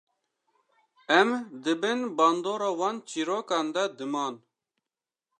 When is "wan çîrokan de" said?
2.79-3.83